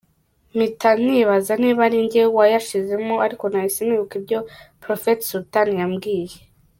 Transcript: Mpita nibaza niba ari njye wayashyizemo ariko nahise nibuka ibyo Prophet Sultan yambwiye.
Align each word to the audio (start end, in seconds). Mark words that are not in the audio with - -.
Mpita 0.55 0.89
nibaza 1.05 1.53
niba 1.61 1.81
ari 1.87 1.97
njye 2.05 2.21
wayashyizemo 2.37 3.15
ariko 3.25 3.43
nahise 3.47 3.81
nibuka 3.85 4.13
ibyo 4.19 4.39
Prophet 4.83 5.19
Sultan 5.29 5.67
yambwiye. 5.81 6.37